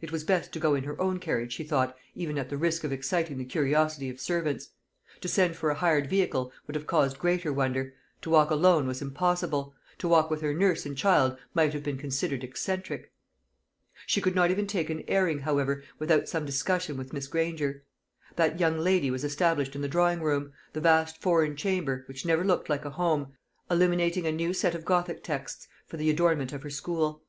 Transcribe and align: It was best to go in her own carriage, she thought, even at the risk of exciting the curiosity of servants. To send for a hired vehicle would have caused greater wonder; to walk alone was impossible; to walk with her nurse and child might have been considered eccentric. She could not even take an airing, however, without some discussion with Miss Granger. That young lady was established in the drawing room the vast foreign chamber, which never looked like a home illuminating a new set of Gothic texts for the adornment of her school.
It 0.00 0.12
was 0.12 0.22
best 0.22 0.52
to 0.52 0.60
go 0.60 0.76
in 0.76 0.84
her 0.84 1.00
own 1.00 1.18
carriage, 1.18 1.52
she 1.52 1.64
thought, 1.64 1.96
even 2.14 2.38
at 2.38 2.48
the 2.50 2.56
risk 2.56 2.84
of 2.84 2.92
exciting 2.92 3.36
the 3.36 3.44
curiosity 3.44 4.08
of 4.10 4.20
servants. 4.20 4.68
To 5.22 5.26
send 5.26 5.56
for 5.56 5.70
a 5.70 5.74
hired 5.74 6.08
vehicle 6.08 6.52
would 6.68 6.76
have 6.76 6.86
caused 6.86 7.18
greater 7.18 7.52
wonder; 7.52 7.92
to 8.20 8.30
walk 8.30 8.50
alone 8.52 8.86
was 8.86 9.02
impossible; 9.02 9.74
to 9.98 10.06
walk 10.06 10.30
with 10.30 10.40
her 10.40 10.54
nurse 10.54 10.86
and 10.86 10.96
child 10.96 11.36
might 11.52 11.72
have 11.72 11.82
been 11.82 11.98
considered 11.98 12.44
eccentric. 12.44 13.10
She 14.06 14.20
could 14.20 14.36
not 14.36 14.52
even 14.52 14.68
take 14.68 14.88
an 14.88 15.02
airing, 15.08 15.40
however, 15.40 15.82
without 15.98 16.28
some 16.28 16.46
discussion 16.46 16.96
with 16.96 17.12
Miss 17.12 17.26
Granger. 17.26 17.82
That 18.36 18.60
young 18.60 18.78
lady 18.78 19.10
was 19.10 19.24
established 19.24 19.74
in 19.74 19.82
the 19.82 19.88
drawing 19.88 20.22
room 20.22 20.52
the 20.74 20.80
vast 20.80 21.20
foreign 21.20 21.56
chamber, 21.56 22.04
which 22.06 22.24
never 22.24 22.44
looked 22.44 22.68
like 22.68 22.84
a 22.84 22.90
home 22.90 23.32
illuminating 23.68 24.28
a 24.28 24.30
new 24.30 24.52
set 24.54 24.76
of 24.76 24.84
Gothic 24.84 25.24
texts 25.24 25.66
for 25.88 25.96
the 25.96 26.08
adornment 26.08 26.52
of 26.52 26.62
her 26.62 26.70
school. 26.70 27.24